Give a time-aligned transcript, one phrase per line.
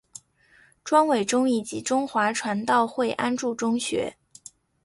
[0.83, 4.17] 庄伟忠以及中华传道会安柱中学。